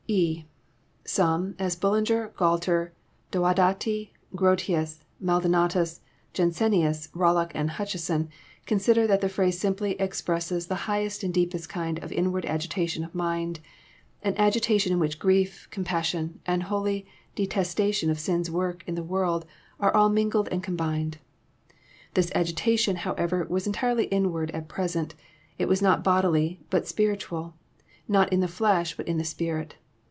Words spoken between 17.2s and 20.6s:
detestation of sin's work in the world were all mingled